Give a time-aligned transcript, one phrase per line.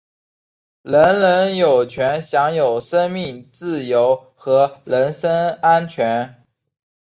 [0.81, 6.43] 人人有权享有生命、自由和人身安全。